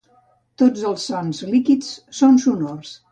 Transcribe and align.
Tots 0.61 0.85
els 0.91 1.05
sons 1.11 1.41
líquids 1.51 1.91
són 2.21 2.41
sonors. 2.47 2.95